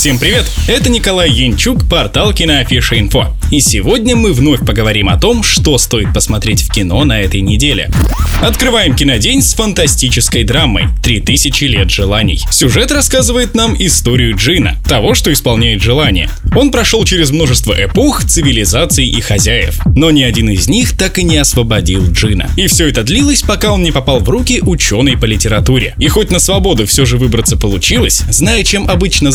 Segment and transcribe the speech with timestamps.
[0.00, 0.46] Всем привет!
[0.66, 3.36] Это Николай Янчук, портал Киноафиша Инфо.
[3.50, 7.90] И сегодня мы вновь поговорим о том, что стоит посмотреть в кино на этой неделе.
[8.40, 12.40] Открываем кинодень с фантастической драмой «3000 лет желаний».
[12.50, 16.30] Сюжет рассказывает нам историю Джина, того, что исполняет желание.
[16.56, 21.22] Он прошел через множество эпох, цивилизаций и хозяев, но ни один из них так и
[21.22, 22.48] не освободил Джина.
[22.56, 25.94] И все это длилось, пока он не попал в руки ученой по литературе.
[25.98, 29.32] И хоть на свободу все же выбраться получилось, зная, чем обычно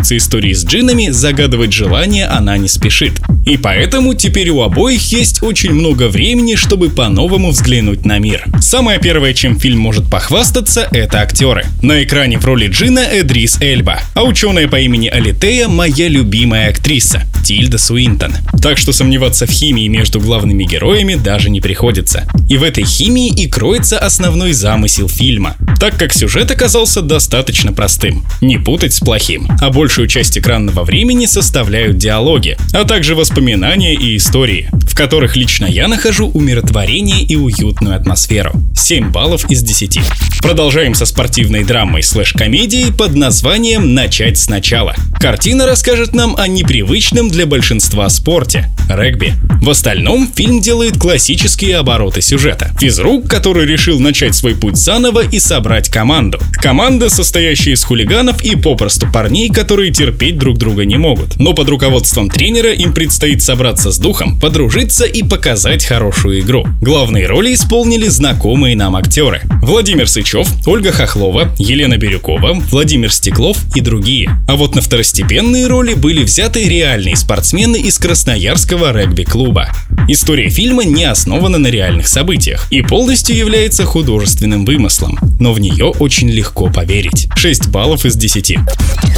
[0.00, 3.20] заканчиваются истории с джинами, загадывать желание она не спешит.
[3.46, 8.44] И поэтому теперь у обоих есть очень много времени, чтобы по-новому взглянуть на мир.
[8.60, 11.66] Самое первое, чем фильм может похвастаться, это актеры.
[11.82, 17.22] На экране в роли Джина Эдрис Эльба, а ученая по имени Алитея– моя любимая актриса
[17.50, 18.32] Тильда Суинтон.
[18.62, 22.28] Так что сомневаться в химии между главными героями даже не приходится.
[22.48, 28.24] И в этой химии и кроется основной замысел фильма, так как сюжет оказался достаточно простым.
[28.40, 29.48] Не путать с плохим.
[29.60, 35.66] А большую часть экранного времени составляют диалоги, а также воспоминания и истории, в которых лично
[35.66, 38.52] я нахожу умиротворение и уютную атмосферу.
[38.76, 39.98] 7 баллов из 10.
[40.40, 44.94] Продолжаем со спортивной драмой слэш-комедией под названием «Начать сначала».
[45.20, 49.32] Картина расскажет нам о непривычном для большинства спорте– регби.
[49.62, 52.70] В остальном фильм делает классические обороты сюжета.
[52.78, 56.38] Физрук, который решил начать свой путь заново и собрать команду.
[56.56, 61.38] Команда, состоящая из хулиганов и попросту парней, которые терпеть друг друга не могут.
[61.38, 66.66] Но под руководством тренера им предстоит собраться с духом, подружиться и показать хорошую игру.
[66.82, 69.40] Главные роли исполнили знакомые нам актеры.
[69.70, 74.28] Владимир Сычев, Ольга Хохлова, Елена Бирюкова, Владимир Стеклов и другие.
[74.48, 79.70] А вот на второстепенные роли были взяты реальные спортсмены из Красноярского регби-клуба.
[80.08, 85.84] История фильма не основана на реальных событиях и полностью является художественным вымыслом, но в нее
[85.84, 87.28] очень легко поверить.
[87.36, 88.56] 6 баллов из 10.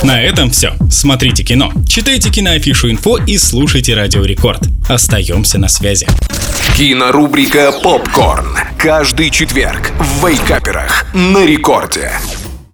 [0.02, 0.74] На этом все.
[0.90, 4.68] Смотрите кино, читайте киноафишу инфо и слушайте Радио Рекорд.
[4.86, 6.06] Остаемся на связи.
[6.76, 8.71] Кинорубрика «Попкорн».
[8.82, 12.10] Каждый четверг в Вейкаперах на рекорде.